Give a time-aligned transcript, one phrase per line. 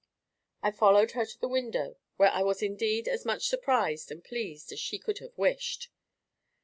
[0.63, 4.71] I followed her to the window, where I was indeed as much surprised and pleased
[4.71, 5.91] as she could have wished.